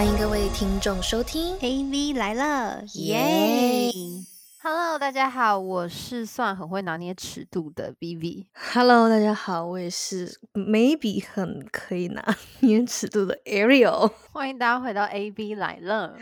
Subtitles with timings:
[0.00, 3.92] 欢迎各位听众收听 AV 来了，耶！
[4.62, 8.44] Hello，大家好，我是算很会拿捏尺度的 Vivi。
[8.52, 12.22] Hello，大家好，我也是 maybe 很可以拿
[12.60, 16.14] 捏尺度的 Ariel，欢迎大家回到 AB 来了。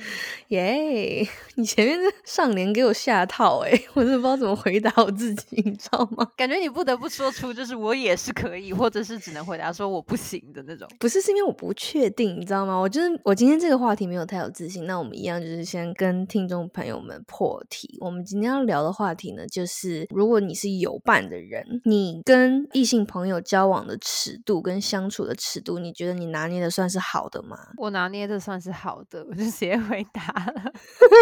[0.51, 1.29] 耶！
[1.57, 6.25] 你前面的上联给我下套哎、我真的不知道怎么回答我自己，你知道吗？
[6.37, 10.89] 感觉你不得不说出，就是我也是可以，或者是只能回答说我不行的那种。
[11.01, 12.79] 不是，是因为我不确定，你知道吗？
[12.79, 17.99] 我就是我今天这个话题没有太有自信，那我们一样就是先跟听众朋友们破题。
[18.01, 27.57] 我们今天要聊的话题呢，就是如果你是有伴的人，你跟异性朋友交往的尺度跟相处的尺度，你觉得你拿捏的算是好的吗？
[27.79, 30.73] 我拿捏的算是好的，我就直接 回答了。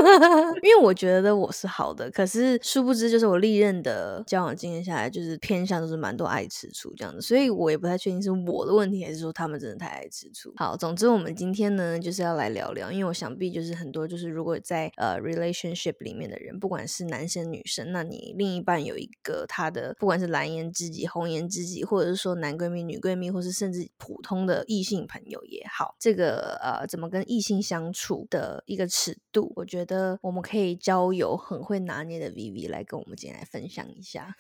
[0.65, 10.53] 因为我觉得我是好的，可是殊不知，就是我历任的交往经验下来，就是偏向都是蛮多爱吃醋这样子，所以我也不太确定是我的问题，还是说他们真的太爱吃醋。
[10.57, 34.35] 好，总之我们今天呢，就是要来聊聊，因为我想必就是很多就是如果在呃 relationship 里面的人，不管是是男生女生，那你另一半有一个他的不管是蓝颜知己、红颜知己，或者是说男闺蜜、女闺蜜，或是甚至普通的异性朋友也好，这个呃怎么跟异性相处的一个尺度，我觉得我们可以交由很会拿捏的 Vivi 来跟我们今天来分享一下。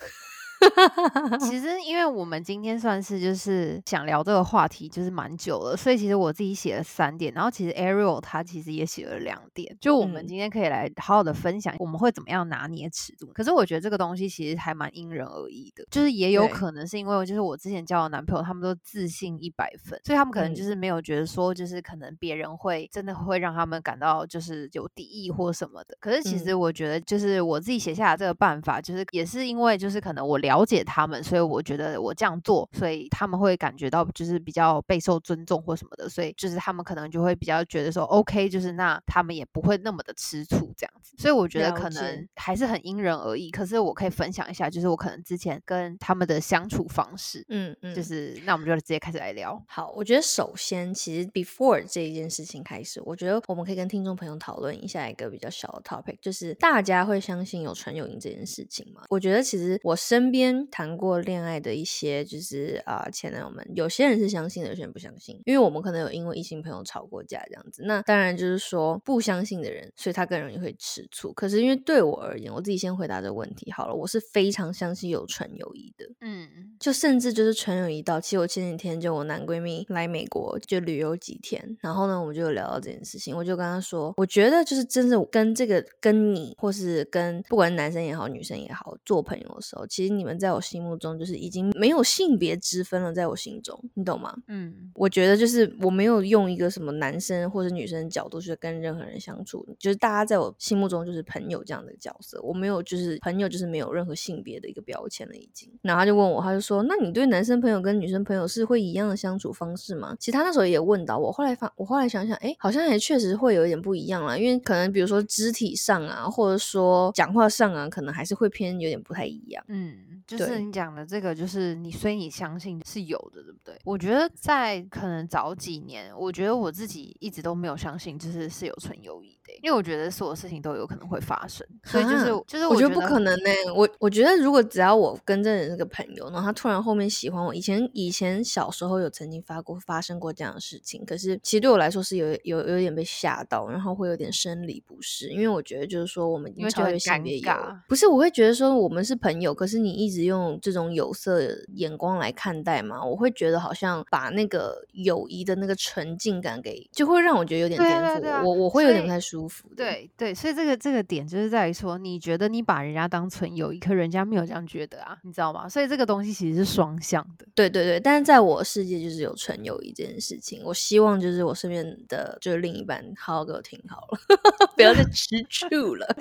[1.40, 13.26] 其实，因为我们今天算是就是想聊这个话题，就是蛮久了，所以其实我自己写了三点，然后其实 Ariel 他其实也写了两点，就我们嗯今天可以来好好的分享，我们会怎么样拿捏尺度。
[13.34, 25.96] 可是我觉得这个东西其实还蛮因人而异的，就是也有可能是因为就是我之前交的男朋友，他们都自信一百分，所以他们可能就嗯是没有觉得说，就是可能别人会真的会让他们感到就是有敌意或什么的。
[26.00, 41.14] 可是其实我觉得，就是我自己写下的这个办法，就是也是因为就是可能我了解他们，所以我觉得我这样做，所以他们会感觉到就是比较备受尊重或什么的，所以就是他们可能就会比较觉得说，OK，就是那他们也不会那么的吃醋这样子。
[41.18, 43.50] 所以我觉得可能还是很因人而异。
[43.50, 49.60] 可是我可以分享一下，就是我可能之前跟他们的相处方式，嗯嗯，就是那我们就直接开始来聊。
[49.66, 59.02] 好，我觉得首先，其实 before 这一件事情开始，我觉得我们可以跟听众朋友讨论一下一个比较小的 topic，就是大家会相信有纯友谊这件事情吗？
[59.08, 60.35] 我觉得其实我身边
[60.70, 67.82] 谈过恋爱的一些就是啊、前男友们，有些人是相信的，有些人不相信，因为我们可能有因为异性朋友吵过架这样子。
[67.84, 71.32] 那当然就是说不相信的人，所以他更容易会吃醋。
[71.32, 76.06] 可是因为对我而言，我自己先回答这个问题好了，我是非常相信有纯友谊的。
[76.20, 94.36] 嗯，就甚至就是纯友谊到，其实我前几天就我男闺蜜来美国就旅游几天，然后呢，我们就聊到这件事情，我就跟他说，我觉得就是真的跟这个跟你或是跟不管男生也好，女生也好，做朋友的时候，其实你们在我心目中就是已经没有性别之分了，在我心中，你懂吗？
[94.48, 105.70] 嗯，我觉得就是我没有用一个什么男生或者女生的角度去跟任何人相处，就是大家在我心目中就是朋友这样的角色，我没有就是朋友就是没有任何性别的一个标签了已经。
[105.82, 119.64] 然后他就问我，他就说：“那你对男生朋友跟女生朋友是会一样的相处方式吗？”其实他那时候也问到我，后来发我后来想想，哎，好像也确实会有一点不一样啦，因为可能比如说肢体上啊，或者说讲话上啊，可能还是会偏有点不太一样。
[119.68, 123.78] 嗯，就是你讲的这个，就是你，所以你相信是有的，对不对？
[123.84, 147.40] 我觉得在可能早几年，我觉得我自己一直都没有相信，就是是有纯友谊的，因为我觉得所有事情都有可能会发生，所以就是啊就是我觉觉得不可能呢、我我觉得如果只要我跟这人是个朋友，然后他突然后面喜欢我，以前以前小时候有曾经发过发生过这样的事情，可是其实对我来说是有有有点被吓到，然后会有点生理不适，因为我觉得就是说我们已经超越性别
[147.88, 151.40] 不是我会觉得说我们是朋友，可是你一直用这种有色
[151.74, 159.76] 眼光来看待嘛，我会觉得好像把那个友谊的那个纯净感给，就会让我觉得有点颠覆啊对啊我，我会有点不太舒服的。
[159.76, 165.68] 对对，所以这个这个点就是在于说，你觉得你把人家当纯友谊，可人家没有这样觉得啊，你知道吗？
[165.68, 167.46] 所以这个东西其实是双向的。
[167.54, 174.18] 对对对，但是在我世界就是有纯友谊这件事情，我希望就是我身边的就是另一半好好给我听好了，
[174.76, 176.06] 不要再吃醋了。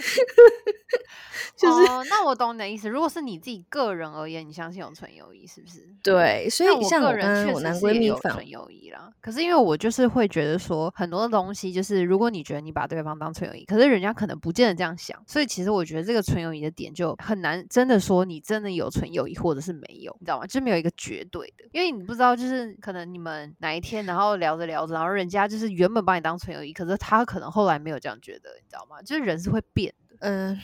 [1.58, 2.90] 就是、哦，那我懂你的意思。
[2.90, 5.88] 如果是你自己个人而言，你相信有纯友谊是不是？
[6.04, 9.12] 对，所以但我个像我跟人确实我男闺是也有纯友谊啦。
[9.22, 20.46] 可是因为我就是会觉得说，很多东西就是如果你觉得你把对方当纯友谊，可是人家可能不见得这样想，所以其实我觉得这个纯友谊的点就很难真的说你真的有纯友谊或者是没有，你知道吗？
[20.48, 29.02] 就没有一个绝对的，因为你不知道就是可能你们哪一天然后聊着聊着，然后人家就是原本把你当纯友谊，可是他可能后来没有这样觉得，你知道吗？
[29.02, 30.16] 就是人是会变的。
[30.22, 30.58] 嗯、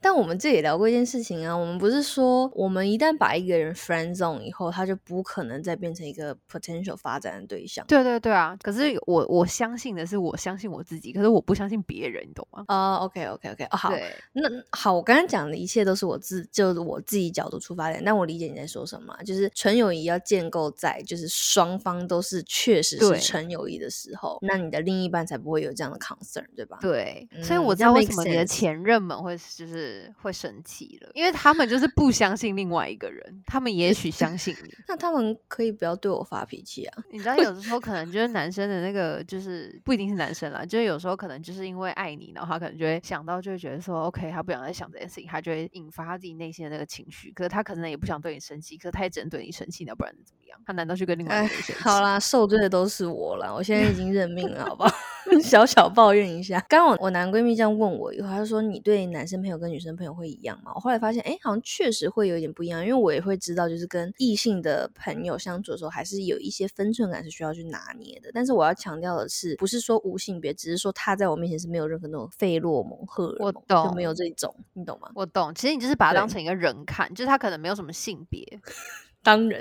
[0.00, 7.84] 但我们这也聊过一件事情啊，我们不是说我们一旦把一个人 friend zone 以后，他就不可能再变成一个 potential 发展的对象。
[7.86, 8.56] 对对对啊！
[8.62, 12.64] 可是我我相信的是，我相信我自己，可是我不相信别人，你懂吗？
[12.68, 26.78] 啊、OK OK，、哦、好，对，那好，我刚刚讲的一切都是我自就是我自己角度出发点，但我理解你在说什么啊，就是纯友谊要建构在就是双方都是确实是纯友谊的时候，那你的另一半才不会有这样的 concern，对吧？
[26.80, 34.74] 对，所以嗯我知道为什么你的前任们会就是会生气了，因为他们就是不相信另外一个人，他们也许相信你。
[34.88, 37.04] 那他们可以不要对我发脾气啊？
[37.10, 47.30] 你知道，有的时候可能就是男生的那个，就是不一定是男生啦，就是有时候可能就是因为爱你，然后他可能就会想到，就会觉得说，OK，他不想再想这件事情，他就会引发他自己内心的那个情绪。
[47.32, 50.60] 可是他可能也不想对你生气，可是他也只能对你生气，那不然怎么样？
[50.66, 51.82] 他难道去跟另外一哎个人生气？
[51.82, 54.94] 好啦，受罪的都是我啦，我现在已经认命了，好不好？
[55.42, 56.58] 小小抱怨一下。
[56.68, 60.72] 刚刚我我男闺蜜这样问我以后，他就说你对男生朋友跟女生朋友会一样吗？
[60.74, 68.30] 我后来发现，哎，好像确实会有一点不一样，因为我也会知道，就是跟异性的朋友相处的时候，还是有一些分寸感是需要去拿捏的。
[68.34, 75.10] 但是我要强调的是，不是说无性别，只是说他在我面前是没有任何那种费洛蒙、荷尔我懂，就没有这种，你懂吗？
[75.14, 78.44] 我懂，其实你就是把他当成一个人看，就是他可能没有什么性别。
[79.22, 79.60] 当然，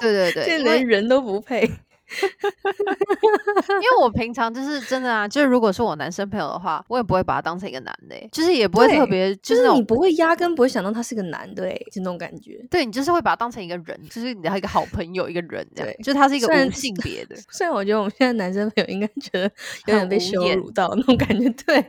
[0.00, 1.70] 对对对，这连人都不配。
[2.10, 12.64] 因为我平常就是真的啊，就是如果是我男生朋友的话，我也不会把他当成一个男的欸、就是也不会特别，就就是你不会压根不会想到他是个男的、欸，就那种感觉。
[12.70, 17.36] 对你就是会把他当成一个人，就是你的一个好朋友，一个人这样，对就他是一个无性别的。
[17.50, 19.42] 虽然我觉得我们现在男生朋友应该觉得
[19.86, 21.84] 有点被羞辱到那种感觉，对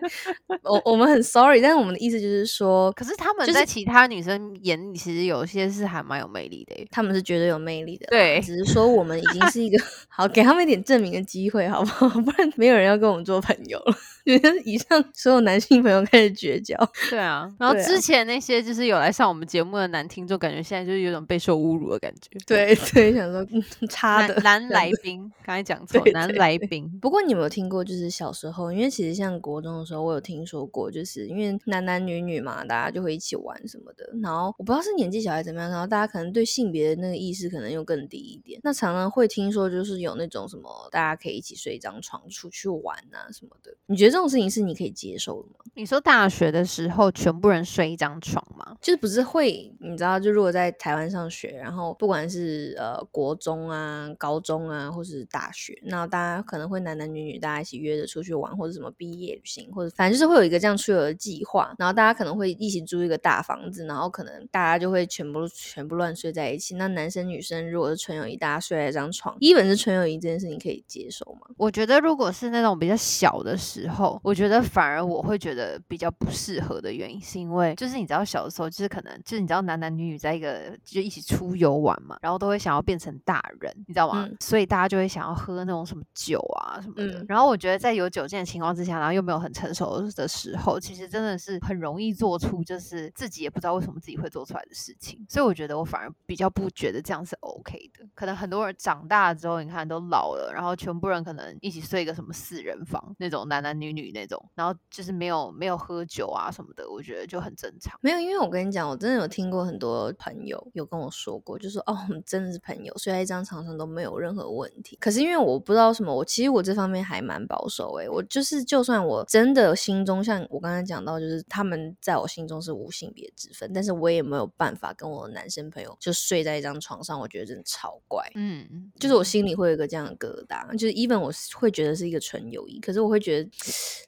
[0.63, 6.87] 我我们很 sorry，但是我们的意思就是说，可是他们就在其他女生眼里，其实有些是还蛮有魅力的欸。
[6.91, 9.77] 他们是绝对有魅力的，对只是说我们已经是一个
[10.13, 12.09] 好，给他们一点证明的机会，好不好？
[12.21, 13.95] 不然没有人要跟我们做朋友了。
[14.25, 16.75] 觉得 以上所有男性朋友开始绝交，
[17.09, 22.29] 对啊， 然后之前那些就是有来上我们节目的男听众，感觉现在就是有种备受侮辱的感觉。
[22.45, 26.89] 对对，想说嗯 差的男来宾，刚才讲错，男来宾。
[27.01, 34.09] 不过你有没有听过，就是小时候，因为其实像国中的时候，我有听说过，就是因为男男女女嘛，大家就会一起玩什么的。
[34.21, 38.59] 然后我不知道是年纪小还是怎么样，然后大家可能对性别的那个意识可能又更低一点。
[38.63, 43.75] 那常常会听说，就是有那种什么，大家可以一起睡一张床出去玩啊什么的。
[43.87, 45.55] 你觉得这种事情是你可以接受的吗？
[45.73, 48.75] 你说大学的时候，全部人睡一张床吗？
[48.81, 66.75] 就是不是会，你知道，就如果在台湾上学，然后不管是呃国中啊、高中啊，或是大学，那大家可能会男男女女大家一起约着出去玩，或者什么毕业旅行，或者反正就是会有一个这样出游的计划，然后大家可能会一起租一个大房子，然后可能大家就会全部全部乱睡在一起。
[66.75, 71.47] 那男生女生如果是纯友谊，大家睡在一张床，一本是纯友谊这件事情可以接受吗？
[71.55, 84.25] 我觉得如果是那种比较小的时候，我觉得反而我会觉得比较不适合的原因，是因为就是你知道小的时候，就是可能就是你知道男男女女在一个就一起出游玩嘛，然后都会想要变成大人，你知道吗？
[84.27, 87.19] 嗯所以大家就会想要喝那种什么酒啊什么的。
[87.19, 95.23] 嗯然后我觉得在有酒精的情况之下，然后又没有很成熟的时候，其实真的是很容易做出就是自己也不知道为什么自己会做出来的事情。
[95.29, 98.05] 所以我觉得我反而比较不觉得这样是 OK 的。
[98.15, 107.97] 可能很多人长大之后，你看都老了，然后全部人可能一起睡一个什么四人房那种男男女女那种，然后就是没有没有喝酒啊什么的，我觉得就很正常。
[108.01, 114.97] 没有，因为我跟你讲，我真的有听过很多朋友有跟我说过，就说哦，我 们真的是朋友，睡在一张床上都没有任何问题。
[114.99, 128.25] 可是因为我不知道什么，我其实我这方面还蛮保守诶、我就是就算我真的心中像我刚才讲到，就是他们在我心中是无性别之分，但是我也没有办法跟我的男生朋友就睡在一张床上，我觉得真的超怪。
[128.35, 133.49] 嗯，就是我心里会有一个这样的疙瘩，就是 even 我会觉得是一个纯友谊，可是我会觉得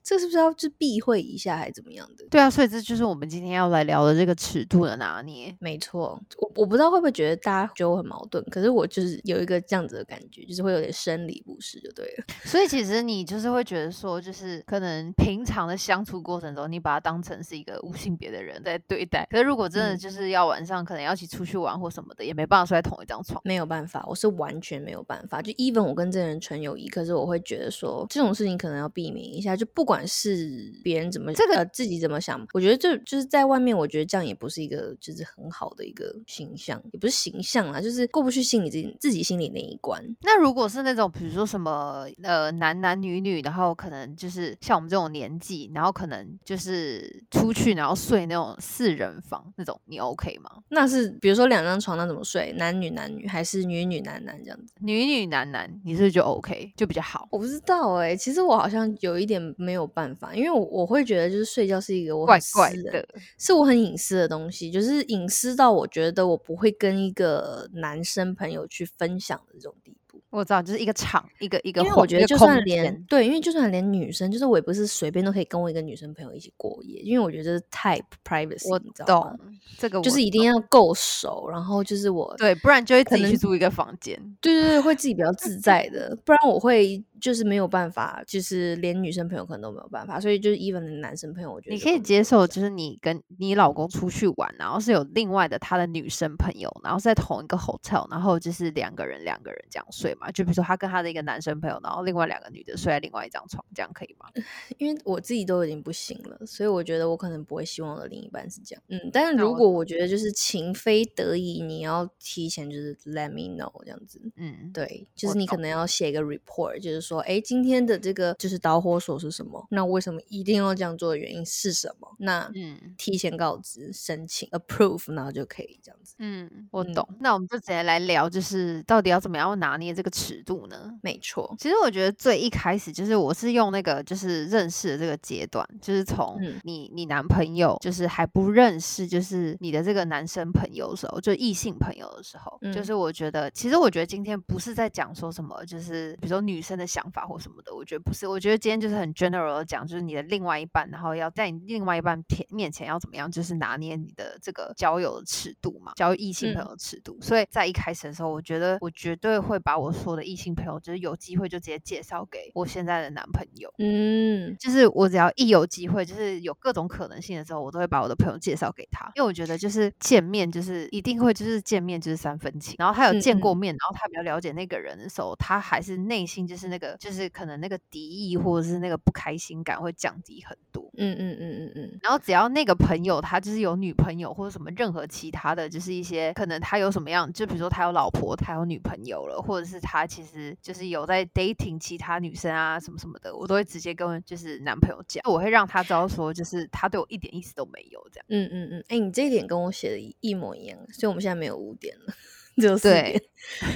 [0.04, 2.26] 这是不是要就避讳一下还是怎么样的？
[2.30, 5.56] 对啊，所以这就是我们今天要来聊的这个尺度的拿捏。
[5.60, 12.26] 没错，我我不知道会不会觉得大家觉得我很矛盾，可是我就是有一个这样子的感觉，就是会有点生理不适就对了。
[12.44, 19.26] 所以其实你就是会觉得说，就是可能平常的相处过程中，你把它当成是一个无性别的人在对待。
[19.32, 23.42] 可是如果真的嗯就是要晚上可能要一起出去玩或什么的，也没办法睡在同一张床。
[23.46, 25.42] 没有办法，我是完全没有办法。
[25.42, 29.54] 就 even 我跟这个人纯友谊，可是我会觉得说这种事情可能要避免一下。
[29.56, 40.04] 就不管是别人怎么这个呃自己怎么想，我觉得就就是在外面，我觉得这样也不是一个就是很好的一个形象，也不是形象啦，就是过不去心里自己自己心里那一关。
[40.22, 50.50] 那如果是那种比如说什么呃男男女女，然后可能就是像我们这种年纪，然后可能就是出去然后睡那种四人房那种，你 OK 吗？
[50.70, 52.54] 那是比如说两张床，那怎么睡？
[52.58, 54.74] 男女男女还是女女男男这样子？
[54.80, 57.28] 女女男男，你是不是就 OK 就比较好？
[57.32, 63.08] 我不知道哎、其实我好像有一点点没有办法，因为我我会觉得就是睡觉是一个我怪很私怪的。
[63.38, 69.98] 是我很隐私的东西，就是隐私到我觉得我不会跟一个男生朋友去分享的这种地步。
[70.30, 79.40] 我知道，就是一个场，一个一个我觉得就算连对，因为就算连女生，就是我也不是随便都可以跟我一个女生朋友一起过夜，因为我觉得这是太 privacy，我懂？
[79.78, 84.20] 这个我就是一定要够熟，然后就是我对，不然就会自己去租一个房间。
[84.42, 100.30] 对对对，会自己比较自在的，不然我会就是没有办法，就是连女生朋友可能都没有办法，所以就是 even 连男生朋友，我觉得你可以接受，就是你跟你老公出去玩，然后是有另外的他的女生朋友，然后在同一个 hotel，然后就是两个人两个人这样睡嘛。
[100.32, 104.28] 就比如说他跟他的一个男生朋友，然后另外两个女的睡在另外一张床，这样可以吗？
[104.78, 108.84] 因为我自己都已经不行了，所以我觉得我可能不会希望我的另一半是这样。
[108.90, 114.20] 嗯，但是如果我觉得就是情非得已，你要提前就是 let me know 这样子。
[114.36, 119.66] 嗯，对，就是你可能要写一个 report，就是说，哎，今天的这个就是导火索是什么？
[119.70, 122.08] 那为什么一定要这样做的原因是什么？
[122.20, 126.16] 那嗯提前告知、申请 approve，然后就可以这样子。
[126.20, 127.08] 嗯，我嗯懂。
[127.20, 130.92] 那我们就直接来聊，就是到底要怎么样拿捏这个尺度呢？
[131.02, 156.66] 没错，其实我觉得最一开始就是我是用那个就是认识的这个阶段，就是从嗯你你男朋友就是还不认识，就是你的这个男生朋友的时候，就异性朋友的时候，就嗯是我觉得其实我觉得今天不是在讲说什么，就是比如说女生的想法或什么的，我觉得不是，我觉得今天就是很 general 的讲，就是你的另外一半，然后要在你另外一半面面前要怎么样，就是拿捏你的这个交友的尺度嘛，交异性朋嗯。
[156.66, 157.18] 友的尺度。
[157.22, 163.74] 所以在一开始的时候，我觉得我绝对会把我说的异性朋友，就是有机会就直接介绍给我现在的男朋友。
[163.78, 164.56] 嗯。
[164.60, 180.90] 就是我只要一有机会，就是有各种可能性的时候，我都会把我的朋友介绍给他，因为我觉得就是见面就是一定会就是见面就是三分情，然后他有见过面，然后他比较了解那个人的时候，他还是内心就是那个就是可能那个敌意或者是那个不开心感会降低很多。
[180.98, 198.26] 嗯嗯嗯嗯嗯，然后只要那个朋友他就是有女朋友或者什么任何其他的，就是一些可能他有什么样，就比如说他有老婆，他有女朋友了，或者是他其实就是有在 dating 其他女生啊什么什么的，我都会直接跟就是男朋友讲，我会让他知道说，就是他对我一点意思都没有这样。
[198.30, 202.14] 嗯嗯嗯，哎、你这一点跟我写的一一模一样，所以我们现在没有污点了，
[202.58, 203.24] 只有四对点。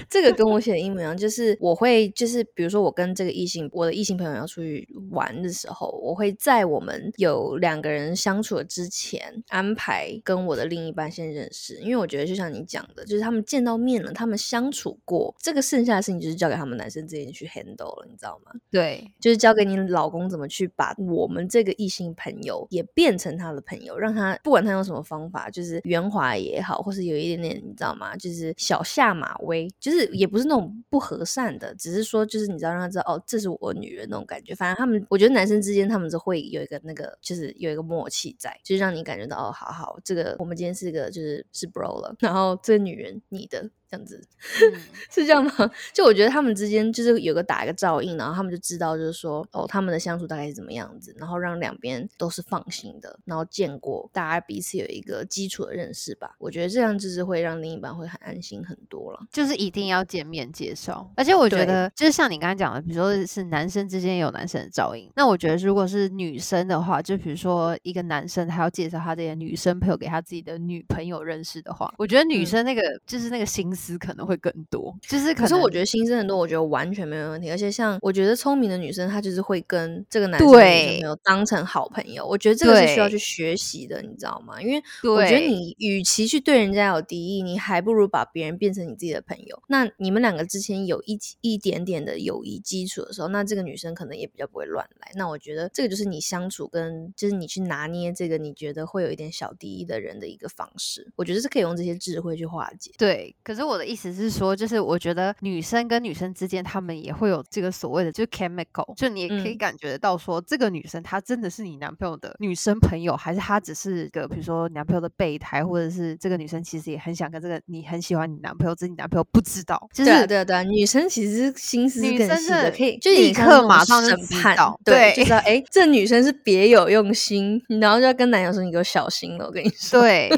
[0.10, 18.52] 这个跟我写的一模一样，就是我会就是比如说我跟这个异性，我的异性朋友要出去玩的时候，我会在我们有两个人相处的之前安排跟我的另一半先认识，因为我觉得就像你讲的，就是他们见到面了，他们相处过，这个剩下的事情就是交给他们男生之间去 handle 了，你知道吗？
[18.70, 28.16] 对，就是交给你老公怎么去把我们这个异性朋友也变成他的朋友，让他不管他用什么方法，就是圆滑也好，或是有一点点你知道吗？
[28.18, 34.54] 就是小下马威，就是也不是那种不和善的，只是说就是你知道让他知道哦，这是我女人那种感觉。
[34.54, 44.22] 反正他们，我觉得男生之间他们是会有一个那个，就是有一个默契在，就是让你感觉到哦，好好，这个我们今天是个就是是 bro 了，然后这个女人你的这样子，
[44.64, 45.52] 嗯是这样吗？
[45.94, 56.36] 就我觉得他们之间就是有个打一个照应，然后他们就知道就是说哦，他们的相处大概是怎么样子，然后让两边都是放心的，然后见过大家彼此有一个基础的认识吧。
[56.40, 59.20] 我觉得这样就是会让另一半会很安心很多了。
[59.32, 77.50] 就是一定要见面介绍，而且我觉得就是像你刚才讲的，比如说是男生之间有男生的照应，那我觉得如果是女生的话，就比如说一个男生他要介绍他这些女生朋友给他自己的女朋友认识的话，我觉得女嗯生那个、就是那个心思可能会更多，就是可是我觉得心思很多，我觉得完全没有问题。
[77.52, 82.28] 而且像我觉得聪明的女生，她就是会跟这个男生当成好朋友。
[82.28, 84.60] 我觉得这个是需要去学习的，你知道吗？
[84.62, 89.62] 因为我觉得你与其去对人家有敌意，你还不如把别人变成你自己的朋友。
[89.68, 95.12] 那你们两个之前有一起一点点的友谊基础的时候，那这个女生可能也比较不会乱来。
[95.14, 101.08] 那我觉得这个就是你相处跟就是你去拿捏这个你觉得会有一点小敌意的人的一个方式。
[101.16, 102.92] 我觉得是可以用这些智慧去化解。
[102.98, 124.56] 对，可是我的意思是说，就是我觉得女生跟女生之间，她们也会有这个所谓的就是 chemical，就你也可以嗯感觉得到说，这个女生她真的是你男朋友的女生朋友，还是她只是个比如说男朋友的备胎，或者是这个女生其实也很想跟这个你很喜欢你男朋友，只是你男朋友不知道，就是对啊对啊对啊，女生其实心思女生的，可以就立刻马上就审判，
[124.86, 130.02] 对，对就知道哎，这女生是别有用心，然后就要跟男友说你给我小心了，我跟你说。
[130.02, 130.30] 对，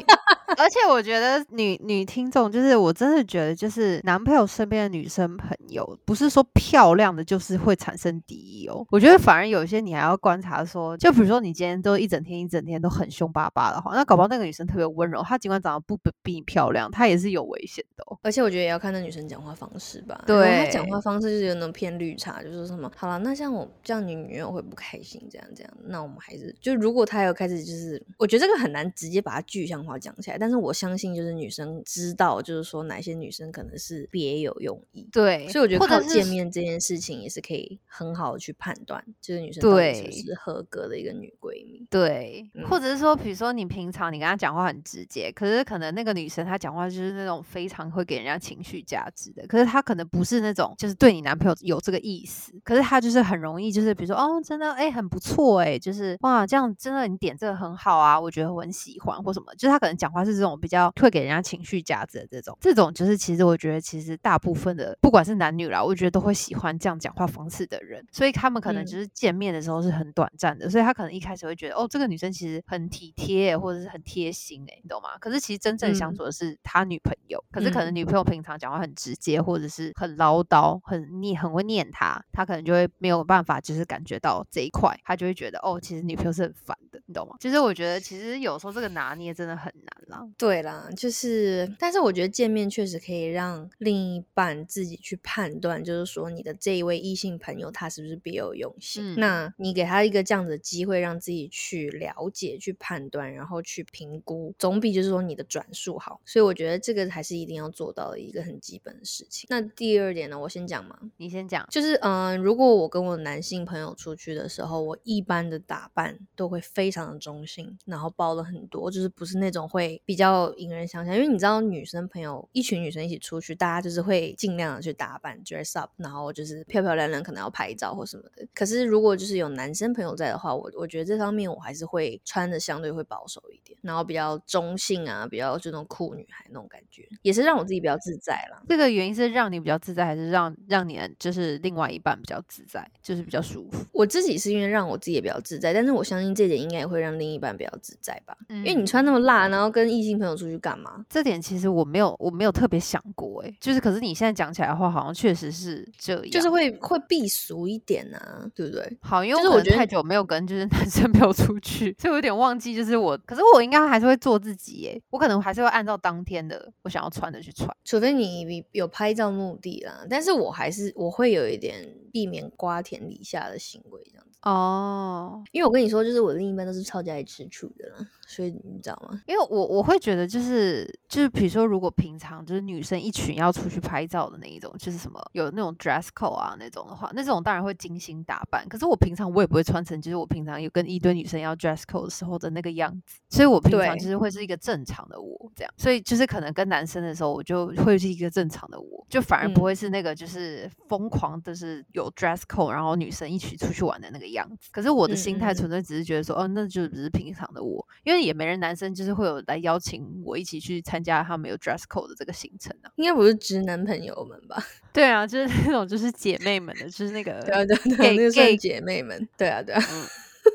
[0.56, 8.84] 而且我觉得女女听众就是我真的的觉得，就是男朋友身边的女生朋友，不是说漂亮的就是会产生敌意哦。
[8.90, 18.04] 我觉得反而有些你还要观察说，就比如说你今天都一整天一整天都很凶巴巴的话，那搞不好那个女生特别温柔，她尽管长得不比你漂亮，她也是有危险的。
[18.22, 20.22] 而且我觉得也要看那女生讲话方式吧。
[20.26, 25.72] 对，她讲话方式就是有那种偏绿茶，就说什么好了，那像我这样，你女友会不开心，这样这样。
[25.84, 35.08] 那我们还是就如果她有开始就是，我觉得这个很难直接把它具象化讲起来，但是我相信就是女生知道，就是说哪些女生可能是别有用意。
[35.12, 41.86] 对，所以我觉得靠见面这件事情也是可以很好的去判断，就是女生对是不是合格的一个女闺蜜。
[41.90, 75.16] 对，或者是说，比如说你平常你跟她讲话很直接，可是可能那个女生她讲话就是那种非常会给人家情绪价值的，可是她可能不是那种就是对你男朋友有这个意思，可是她就是很容易就是比如说哦，真的哎很不错哎，就是哇这样真的你点这个很好啊，我觉得我很喜欢或什么，就是她可能讲话是这种比较会给人家情绪价值的这种，这种就是其实我觉得其实大部分的不管是男女啦，我觉得都会喜欢这样讲话方式的人，所以他们可能就是见面的时候是很短暂的，所以他可能一开始会觉得哦这个女生其实很体贴或者是很贴心哎，你懂吗？
[75.18, 87.36] 可是其实真正相处的是他女朋友，可是可能女朋友平常讲话很直接或者是很唠叨，很念很会念他，他可能就会没有办法就是感觉到这一块，他就会觉得哦其实女朋友是很烦的，你懂吗？
[87.40, 90.28] 其实我觉得其实有时候这个拿捏真的很难啦。
[90.36, 99.14] 对啦，就是，但是我觉得见面确实可以让另一半自己去判断，就是说你的这一位异性朋友他是不是别有用心。
[99.16, 106.20] 那你给他一个这样子的机会，让自己去了解、去判断，然后去评估，总比就是说你的转述好。
[106.26, 109.46] 所以我觉得这个还是一定要做到的一个很基本的事情。
[109.48, 111.66] 那第二点呢，我先讲嘛，你先讲。
[111.70, 128.46] 就是嗯，如果我跟我男性朋友出去的时候，我一般的打扮都会非常的中性，然后包了很多，就是不是那种会比较引人想象，因为你知道女生朋友一群女生一起出去，大家就是会尽量的去打扮，dress up，然后就是漂漂亮亮，可能要拍照或什么的。
[128.54, 138.62] 可是如果就是有男生朋友在的话，我我觉得这方面我还是会穿的相对会保守一点，然后比较中性啊，比较这种酷女孩那种感觉，也是让我自己比较自在啦。
[138.68, 143.84] 这个原因是让你比较自在，还是让让你就是另外一半比较自在，就是比较舒服？
[143.92, 148.36] 我自己是因为让我自己也比较自在，但是我相信这点应该也会让另一半比较自在吧？
[148.48, 151.04] 因为你穿那么辣，然后跟异性朋友出去干嘛？
[151.08, 158.98] 这点其实我没有，我没有特别想过，哎，就是可是你现在讲起来的话，好像确实是这样，就是会会避俗一点啊，对不对？
[159.00, 177.96] 好，因为我觉得太久没有跟就是男生 朋友出去，所以我有点忘记，就是我，可是我应该还是会做自己，哎，我可能还是会按照当天的我想要穿的去穿，除非你有拍照目的啦，但是我还是我会有一点避免瓜田李下的行为这样子哦，因为我跟你说，就是我另一半都是超级爱吃醋的啦。
[178.30, 179.20] 所以你知道吗？
[179.26, 188.64] 因为我我会觉得就是就是比如说，如果平常就是女生一群要出去拍照的那一种，就是什么有那种 dress code 啊那种的话，那种当然会精心打扮。
[188.68, 193.18] 可是我平常我也不会穿成就是我平常有跟一堆女生要 dress code 的时候的那个样子。
[193.30, 195.74] 所以我平常就是会是一个正常的我这样。
[195.76, 204.68] 所以就是可能跟男生的时候，我就会是一个正常的我，就反而不会是那个就是疯狂的是有 dress code，然后女生一起出去玩的那个样子。
[204.70, 208.19] 可是我的心态纯粹只是觉得说，哦，那就只是平常的我，因为。
[208.20, 214.62] 也没人男生就是会有来邀请我一起去参加他们有 dress code 的这个行程啊，应该不是直男朋友们吧？
[214.92, 219.82] 对啊，就是那种就是姐妹们的，就是那个对啊对对，那个算姐妹们，对啊对啊。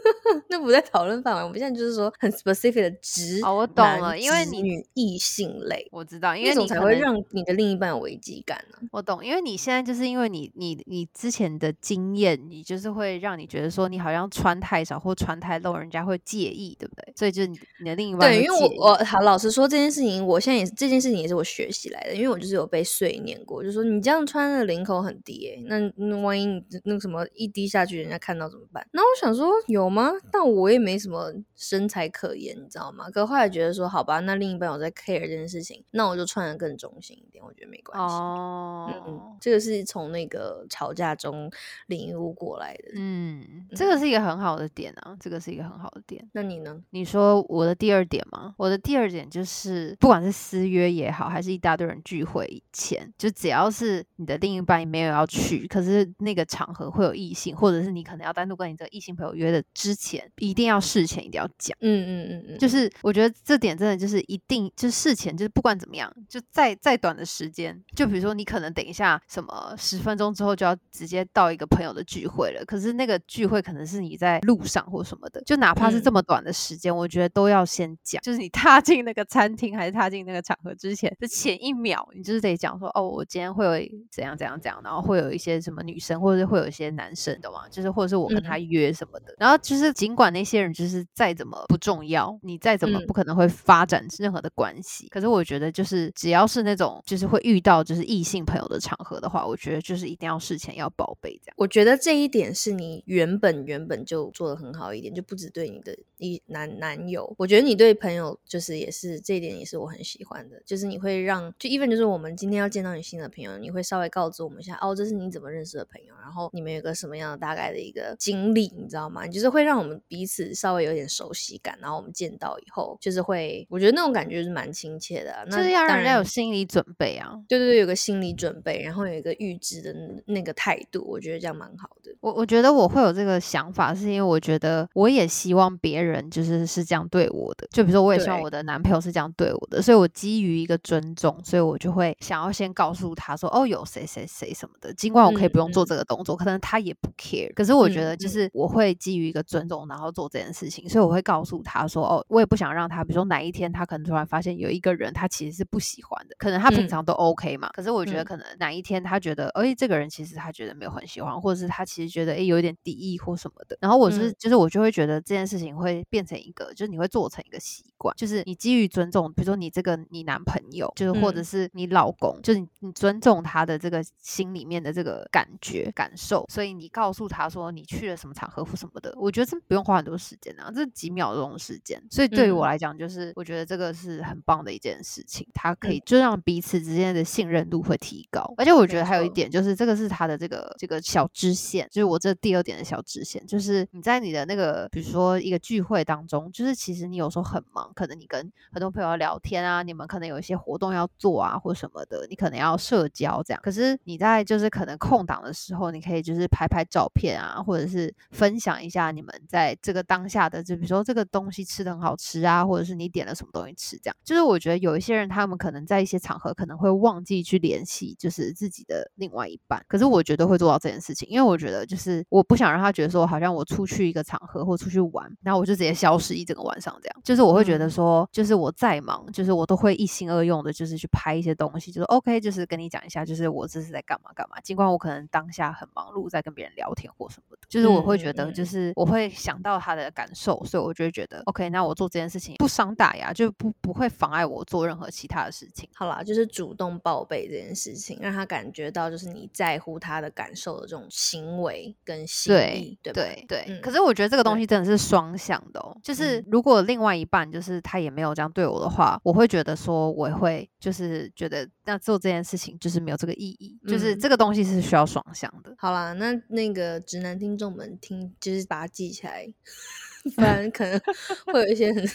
[0.49, 8.77] 那不在讨论范围，我们现在就是说很 specific 的直哦，我懂了，因为你女异性类，我知道，因为你才会让你的另一半有危机感呢。
[8.91, 17.13] 我懂，因为你现在就是因为你你你之前的经验，你就是会让你觉得说你好像穿太少或穿太露，人家会介意，对不对？
[17.15, 28.86] 所以就是你的另一半对，因为我我好老实说这件事情，我现在也是这件事情也是我学习来的，因为我就是有被碎念过，就说你这样穿的领口很低，哎，那那万一你那个什么一低下去，人家看到怎么办？
[28.91, 30.12] 那我想说有吗？
[30.32, 33.10] 但我也没什么身材可言，你知道吗？
[33.10, 38.15] 可后来觉得说，好吧，那另一半有在 care 这件事情，那我就穿的更中性一点，我觉得没关系。
[38.15, 41.52] 哦，嗯，这个是从那个吵架中
[41.88, 42.91] 领悟过来的。
[42.95, 46.28] 嗯，这个是一个很好的点啊，这个是一个很好的点。
[46.34, 46.82] 那你呢？
[46.91, 48.54] 你说我的第二点吗？
[48.58, 60.32] 我的第二点就是，不管是私约也好，还是一大堆人聚会前，就只要是你的另一半没有要去，可是那个场合会有异性，或者是你可能要单独跟你的异性朋友约的之前。
[60.38, 61.75] 一定要事前一定要讲。
[61.82, 78.21] 嗯嗯嗯嗯，就是我觉得这点真的就是一定，就是事前就是不管怎么样，就再再短的时间，就比如说你可能等一下什么十分钟之后就要直接到一个朋友的聚会了，可是那个聚会可能是你在路上或什么的，就哪怕是这么短的时间，我觉得都要先讲。
[78.21, 83.71] 就是你踏进那个餐厅还是踏进那个场合之前的前一秒，你就是得讲说哦，我今天会有
[84.12, 87.67] 怎样怎样怎样，然后会有一些什么女生，或者是会有一些男生，懂吗？
[87.69, 101.54] 就是或者是我跟他约什么的，然后就是尽管那些人就是再怎么不重要，你再怎么不可能会发展任何的关系，可是我觉得就是只要是那种就是会遇到就是异性朋友的场合的话，我觉得就是一定要事前要报备这样。
[101.58, 119.26] 我觉得这一点是你原本原本就做的很好一点，就不止对你的一男男友，我觉得你对朋友就是也是这一点也是我很喜欢的，就是你会让就 even 就是我们今天要见到你新的朋友，你会稍微告知我们一下，哦，这是你怎么认识的朋友，然后你们有个什么样的大概的一个经历，你知道吗？
[119.26, 129.93] 你就是会让我们彼此稍微有点熟悉感，然后我们见到以后就是会，我觉得那种感觉是蛮亲切的，啊，就是要让人家有心理准备啊，对对对，有个心理准备，然后有一个预知的
[130.25, 132.12] 那个态度，我觉得这样蛮好的。
[132.21, 198.40] 我我觉得我会有这个想法，是因为我觉得我也希望别人就是是这样对我的，就比如说我也希望我的男朋友是这样对我的，所以我基于一个尊重，所以我就会想要先告诉他说，哦，有谁谁谁什么的，尽管我可以不用做这个动作，可能他也不 care，可是我觉得就是我会基于一个尊重，然后做这件事情，所以我会告诉他说，哦，我也不想让他，比如说哪一天他可能突然发现有一个人他其实是不喜欢的，可能他平常都 OK 嘛，可是我觉得可能哪一天他觉得，哎，这个人其实他觉得没有很喜欢，或者是他其实觉得哎有一点敌意或什么的，然后我是就是我就会觉得这件事情会变成一个，就是你会做成一个习惯，就是你基于尊重，比如说你这个你男朋友，就是或者是你老公，就是你你尊重他的这个心里面的这个感觉感受，所以你告诉他说你去了什么场合或什么的，我觉得这不用花很多时间啊，这几秒钟的时间，所以对于我来讲，就是我觉得这个是很棒的一件事情，它可以就让彼此之间的信任度会提高，而且我觉得还有一点就是这个是它的这个这个小支线，就是我这第二点的小支线，就是你在你的那个比如说一个聚会当中，就是其实你有时候很忙，可能你跟
[198.72, 214.15] 很多朋友聊天啊，你们可能有一些活动要做啊或什么的，你可能要社交这样，可是你在就是可能空档的时候，你可以就是拍拍照片啊，或者是分享一下你们在这个当下的，就比如说这个东西吃的很好吃啊，或者是你点了什么东西吃，这样。
[214.23, 245.89] 就是我觉得有一些人他们可能在一些场合可能会忘记去联系，就是自己的另外一半，可是我觉得会做到这件事情，因为我觉得就是我不想让他觉得说好像我出去一个场合或出去玩，然后我就直接消失一整个晚上这样，就是我会觉得说，就是我再忙，就是我都会一心二用的，就是去拍一些东西，就是 OK，就是跟你讲一下，就是我这是在干嘛干嘛，尽管我可能当下很忙碌，在跟别人聊天或什么的，就是我会觉得就是我会想到他的感受，所以我就会觉得 OK，那我做这件事情不伤大雅，就不不会妨碍我做任何其他的事情。
[245.94, 253.80] 好啦，就是主动报备这件事情，让他感觉到就是你在乎他的感受的这种行为跟心意，对对对。
[253.82, 265.74] 可是我觉得这个东西真的是双向的哦，就是如果另外一半就是他也没有这样对我的话，我会觉得说我会就是觉得那做这件事情就是没有这个意义，就是这个东西是需要双向的。
[265.78, 269.48] 好啦，那那个直男听众们听，就是把它记起来，
[270.36, 271.00] 不然可能
[271.45, 272.06] 会有一些很。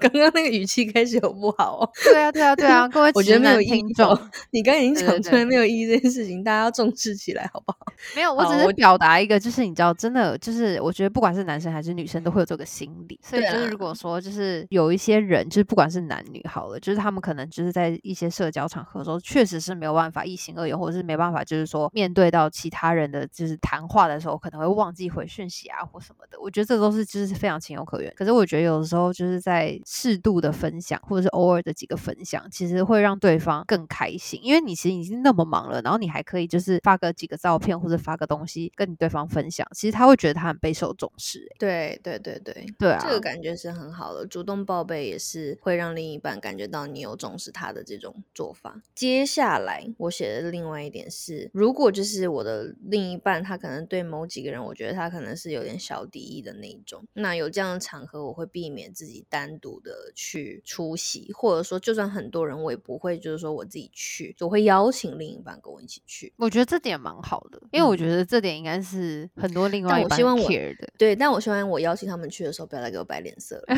[0.00, 1.90] 刚刚那个语气开始有不好哦。
[2.04, 4.16] 对啊，对啊，对啊，各位我觉得没有听众，
[4.50, 7.78] 你刚刚已经讲出来没有意义这件事情，大家要重视起来，好不好？
[8.14, 26.38] 没有，我只是表达一个，就是你知道，真的就是我觉得不管是男生还是女生都会有这个心理，所以就是如果说就是有一些人，就是不管是男女好了，就是他们可能就是在一些社交场合的时候，确实是没有办法一心二用，或者是没办法就是说面对到其他人的就是谈话的时候，可能会忘记回讯息啊或什么的。
[26.40, 28.12] 我觉得这都是就是非常情有可原。
[28.14, 34.40] 可是我觉得有的时候就是在适度的分享，或者是偶尔的几个分享，其实会让对方更开心。
[34.42, 41.46] 因为你其实已经那么忙了，然后你还可以就是发个几个照片或者发个东西跟你对方分享，其实他会觉得他很备受重视。
[41.56, 44.26] 对对对对对啊，这个感觉是很好的。
[44.26, 48.82] 主动报备也是会让另一半感觉到你有重视他的这种做法。
[48.92, 59.75] 接下来我写的另外一点是，如果就是我的另一半他可能对某几个人，我觉得他可能是有点小敌意的那一种，那有这样的场合，我会避免自己单独。
[59.76, 66.32] 度的去出席，或者说就算很多人，我也不会就是说我自己去，我会邀请另一半跟我一起去。
[66.36, 70.88] 我觉得这点蛮好的，因为我觉得这点应该是很多另外一半 care 的。
[70.96, 73.64] 对，但我希望我邀请他们去的时候，不要再给我摆脸色了。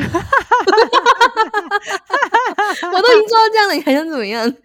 [2.91, 4.47] 我都已经做到这样了，你还想怎么样？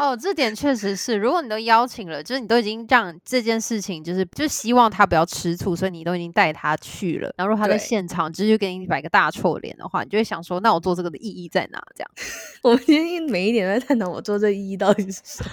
[0.00, 7.32] 哦，这点确实是，如果你都邀请了，就是你都已经让这件事情，就是就希望他不要吃醋，所以你都已经带他去了。
[7.36, 11.80] 然后如果他在现场直接给你摆个大臭脸的话，你就会想说，那我做这个的意义在哪？
[11.94, 12.10] 这样，
[12.64, 15.50] 我们今天每一点都在探讨我做这意义到底是什么。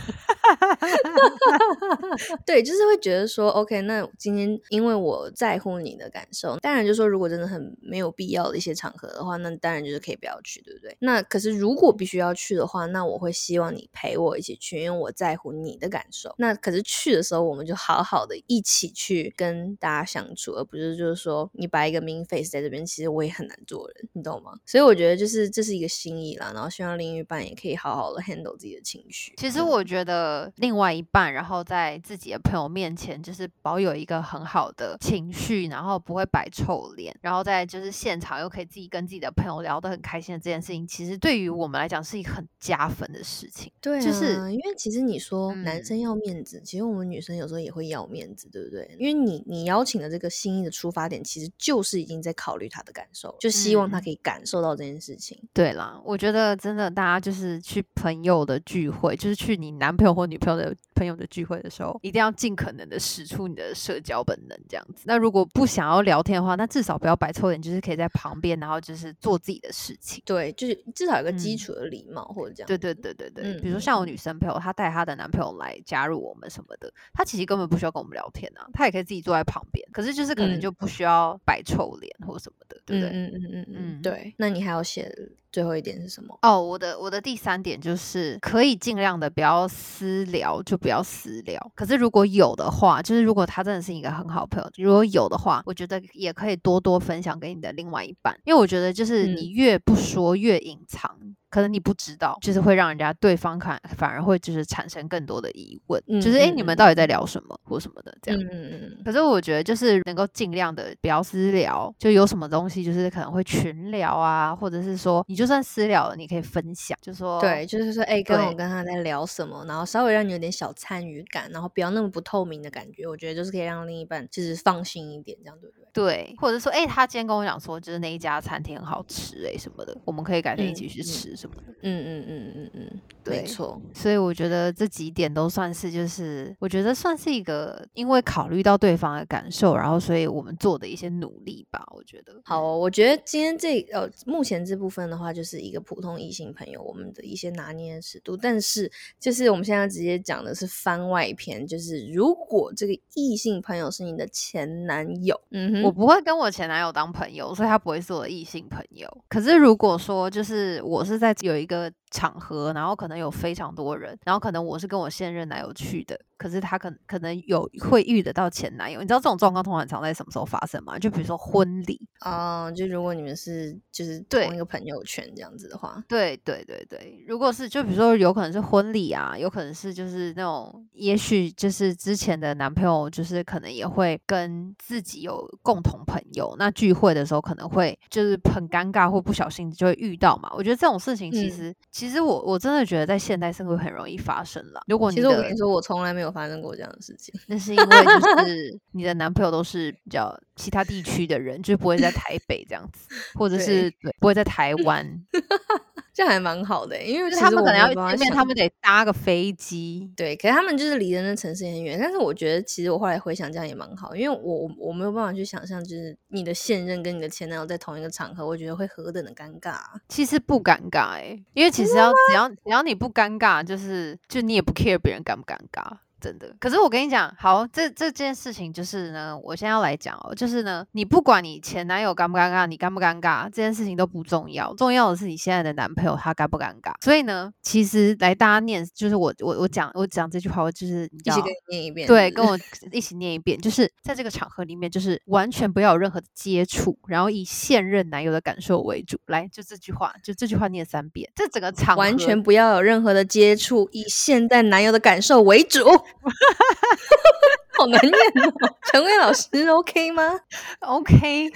[2.43, 10.97] 对，就是会觉得说，OK，那今天因为我在乎你的感受，当然就是说，如果真的很没有必要的一些场合的话，那当然就是可以不要去，对不对？
[10.99, 16.33] 那可是如果必须要去的话，那我会希望你陪我一起去，因为我在乎你的感受。
[16.39, 24.53] 那可是去的时候，我们就好好的一起去跟大家相处，而不是就是说你摆一个 mean face 在这边，其实我也很难做人，你懂吗？
[24.65, 29.33] 所以我觉得就是这是一个心意啦，然后希望另一半也可以好好的 handle 自己的情绪。
[29.37, 43.71] 其实我觉得另外一半，然后在自己的朋友面前，就是保有一个很好的情绪，然后不会摆臭脸，然后在就是现场又可以自己跟自己的朋友聊得很开心的这件事情，其实对于我们来讲是一个很加分的事情。
[43.81, 48.95] 对，就是因为其实你说男生要面子，其实我们女生有时候也会要面子，对不对？
[48.99, 55.35] 因为你你邀请的这个心意的出发点，其实就是已经在考虑他的感受，就希望他可以感受到这件事情。
[55.51, 65.05] 对啦，我觉得真的大家就是去朋友的聚会，就是去你男朋友或女朋友的朋友的聚会的时候，一定要尽可能的使出你的社交本能，这样子。
[65.07, 70.21] 那如果不想要聊天的话，那至少不要摆臭脸，就是可以在旁边，然后就是做自己的事情。
[70.23, 72.67] 对，就是至少有个基础的礼貌或者这样。
[72.67, 79.83] 对对对对对，比如说像我女生朋友，她带她的男朋友来加入我们什么的，她其实根本不需要跟我们聊天啊，她也可以自己坐在旁边。
[79.91, 83.30] 可是就是可能就不需要摆臭脸或什么的，对不对？
[83.31, 84.33] 嗯嗯嗯嗯，对。
[84.37, 85.11] 那你还要写
[85.51, 86.37] 最后一点是什么？
[86.41, 91.71] 哦，我的我的第三点就是可以尽量的不要私聊，就不要私聊。
[91.75, 101.17] 可是如果有的话，就是如果他真的是一个很好朋友，如果有的话，我觉得也可以多多分享给你的另外一半，因为我觉得就是你越不说越隐藏。
[101.51, 108.41] 可能你不知道，就是会让人家对方看，反而会就是产生更多的疑问，就是哎，你们到底在聊什么或什么的这样。
[108.41, 109.03] 嗯嗯嗯。
[109.03, 125.81] 可是我觉得就是能够尽量的不要私聊，就有什么东西就是可能会群聊啊，或者是说你就算私聊了，你可以分享，就说对，就是说哎，跟我跟他在聊什么，然后稍微让你有点小参与感，然后不要那么不透明的感觉，我觉得就是可以让另一半就是放心一点，这样对不对？
[125.93, 131.73] 对，或者说哎，他今天跟我讲说，就是那一家餐厅很好吃哎什么的，我们可以改天一起去吃什么的。
[131.81, 132.25] 嗯嗯。
[132.27, 141.85] 嗯嗯嗯没错，所以我觉得这几点都算是，就是我觉得算是一个，因为考虑到对方的感受，然后所以我们做的一些努力吧。
[141.95, 159.07] 我觉得好，我觉得今天这呃，目前这部分的话，就是一个普通异性朋友我们的一些拿捏尺度，但是就是我们现在直接讲的是番外篇，就是如果这个异性朋友是你的前男友，嗯哼，我不会跟我前男友当朋友，所以他不会是我的异性朋友。
[159.29, 161.91] 可是如果说就是我是在有一个。
[162.13, 166.19] 场合，然后可能有非常多人，然后可能我是跟我现任男友去的。
[166.41, 170.97] 可是他可可能有会遇得到前男友，你知道这种状况通常常在什么时候发生吗？
[170.97, 190.49] 就比如说婚礼啊，就如果你们是就是同一个朋友圈这样子的话，对对对对，如果是就比如说有可能是婚礼啊，有可能是就是那种，也许就是之前的男朋友，就是可能也会跟自己有共同朋友，那聚会的时候可能会就是很尴尬或不小心就会遇到嘛。
[190.55, 194.81] 我觉得这种事情其实其实我我真的觉得在现代社会很容易发生了。
[194.87, 196.30] 如果其实我跟你说，我从来没有。
[196.31, 205.05] 发生过这样的事情， 那是因为就是你的男朋友都是比较其他地区的人，就不会在台北这样子，或者是不会在台湾，
[206.13, 207.01] 这还蛮好的。
[207.01, 210.11] 因为他们可能要见面，他们得搭个飞机。
[210.15, 211.97] 对，可是他们就是离的那城市很远。
[211.99, 219.79] 但是我觉得，其实我后来回想，这样也蛮好，因为我我没有办法去想象，就是你的现任跟你的前男友在同一个场合，我觉得会何等的尴尬。
[220.09, 225.97] 其实不尴尬哎，因为其实要只要只要你不尴尬，就是就你也不 care 别人尴不尴尬。
[226.21, 236.93] 真的，可是我跟你讲，好，这这件事情就是呢，我现在要来讲哦，就是呢，你不管你前男友尴不尴尬，你尴不尴尬，这件事情都不重要，重要的是你现在的男朋友他尴不尴尬。
[237.01, 242.55] 所以呢，其实来大家念，就是我我我讲我讲这句话，我就是一起跟你念一遍，对，跟我
[242.91, 249.17] 一起念一遍，就是在这个场合里面，就是完全不要有任何的接触，然后以现任男友的感受为主。
[249.25, 255.79] 来，就这句话，就这句话念三遍，这整个场完全不要有任何的接触，以现在男友的感受为主。
[257.77, 258.13] 好难念
[258.45, 260.39] 哦，陈伟老师，OK 吗
[260.81, 261.51] ？OK。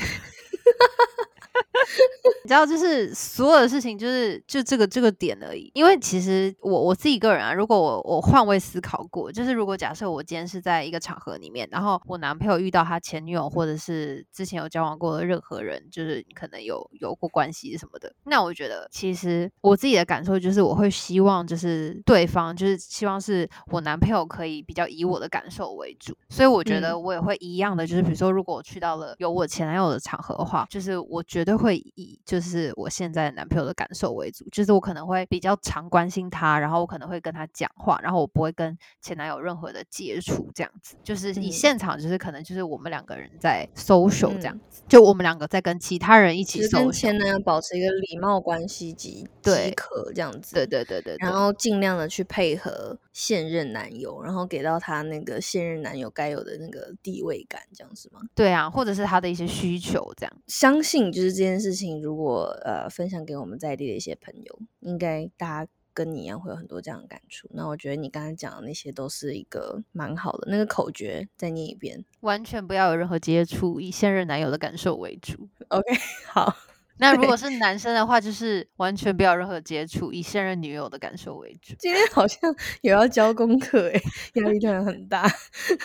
[2.43, 5.71] 你知道，就是所有的事情，就是就这个这个点而已。
[5.73, 58.21] 因为其实我我自己个人啊，如果我我换位思考过，就是如果假设我今天是在一个场合里面，然后我男朋友遇到他前女友，或者是之前有交往过的任何人，就是可能有有过关系什么的，那我觉得其实我自己的感受就是，我会希望就是对方就是希望是我男朋友可以比较以我的感受为主，所以我觉得我也会一样的，就是比如说如果我去到了有我前男友的场合的话，就是我绝对会以就是我现在男朋友的感受为主，就是我可能会比较常关心他，然后我可能会跟他讲话，然后我不会跟前男友任何的接触，这样子，就是以现场就是可能就是我们两个人在 social 这样子，就我们两个在跟其他人一起跟前男友保持一个礼貌关系即即可这样子，对对对对，然后尽量的去配合现任男友，然后给到他那个现任男友该有的那个地位感，这样是吗？
[58.34, 60.34] 对啊，或者是他的一些需求，这样。
[60.47, 67.47] 相信就是这件事情，如果呃分享给我们在地的一些朋友，应该大家跟你一样会有很多这样的感触。
[67.53, 75.47] 那我觉得你刚才讲的那些都是一个蛮好的那个口诀，再念一遍：完全不要有任何接触，以现任男友的感受为主。
[75.69, 75.93] OK，
[76.27, 76.55] 好。
[76.97, 81.75] 那如果是男生的话，就是完全不要任何接触，以现任女友的感受为主。
[81.77, 82.39] 今天好像
[82.81, 84.01] 有要交功课哎，
[84.36, 85.29] 压力突然很大。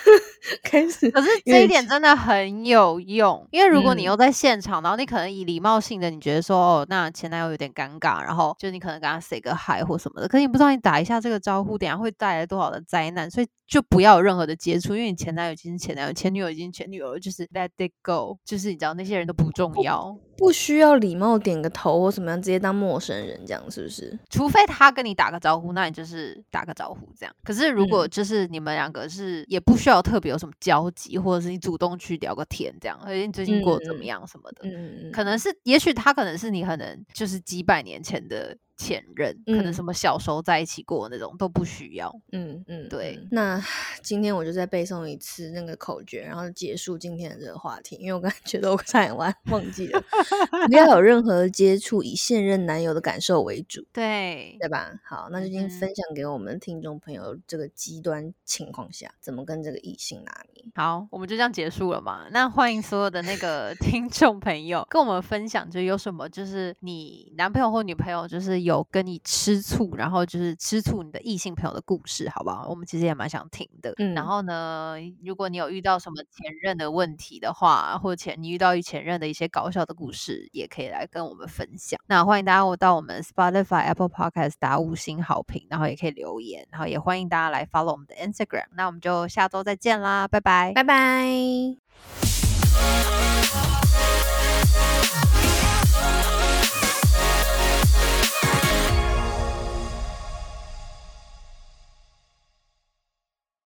[0.63, 21.00] 开始，可是这一点真的很有用，因为如果你又在现场，然后你可能以礼貌性的，你觉得说哦，那前男友有点尴尬，然后就你可能跟他 say 个 hi 或什么的，可是你不知道你打一下这个招呼，等下会带来多少的灾难，所以就不要有任何的接触，因为你前男友已经是前男友，前女友已经前女友了，就是 let it go，就是你知道那些人都不重要，不需要。
[21.01, 24.17] 礼貌点个头或什么样，直接当陌生人这样是不是？
[24.29, 27.35] 除非他跟你打个招呼，那你就是打个招呼这样。
[27.43, 38.55] 可是如果就是你们两个是也不需要特别有什么交集，或者是你主动去聊个天这样，而且你最近过得怎么样什么的，嗯可能是也许他可能是你可能就是几百年前的。
[38.81, 43.19] 前任可能什么小时候在一起过那种都不需要，嗯嗯，对。
[43.29, 43.63] 那
[44.01, 50.03] 今天我就再背诵一次那个口诀，然后结束今天的这个话题，因为我刚才觉得我差点忘忘记了，
[50.67, 54.99] 不要有任何接触，以现任男友的感受为主，对对吧？
[55.07, 60.65] 好，那就今天分享给我们听众朋友，这个极端情况下怎么跟这个异性拿捏。
[60.73, 62.25] 好，我们就这样结束了嘛？
[62.31, 68.70] 那欢迎所有的那个 听众朋友跟我们分享，就有什么就是你男朋友或女朋友就是有。
[68.71, 72.67] 有跟你吃醋，然后就是吃醋你的异性朋友的故事，好不好？
[72.67, 73.93] 我们其实也蛮想听的。
[73.97, 81.99] 嗯，然后呢，如果你有遇到什么前任的问题的话，或者前你遇到前任的一些搞笑的故事，也可以来跟我们分享。
[82.07, 88.65] 那欢迎大家到我们 Spotify、Apple Podcast 打五星好评，然后也可以留言，然后也欢迎大家来 follow 我们的 Instagram。
[88.75, 91.81] 那我们就下周再见啦，拜拜，拜拜。